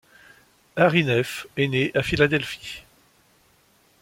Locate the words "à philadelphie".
1.93-2.81